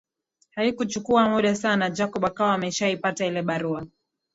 Haikuchukua 0.55 1.29
mud 1.29 1.45
asana 1.45 1.89
Jacob 1.89 2.25
akawa 2.25 2.53
ameshaipata 2.53 3.25
ile 3.25 3.41
barua 3.41 3.87